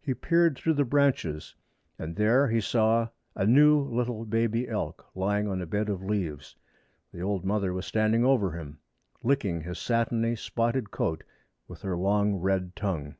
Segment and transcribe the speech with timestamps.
[0.00, 1.54] He peered through the branches,
[2.00, 6.56] and there he saw a new little baby elk lying on a bed of leaves.
[7.12, 8.78] The old mother was standing over him, and
[9.30, 11.22] licking his satiny spotted coat
[11.68, 13.14] with her long red tongue.